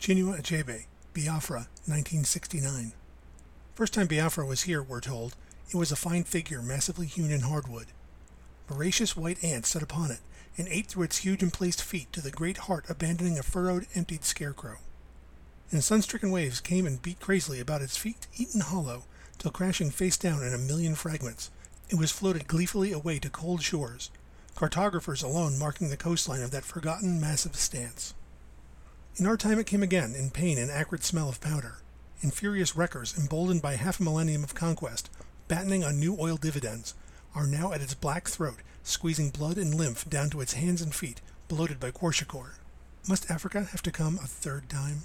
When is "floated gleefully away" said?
22.10-23.18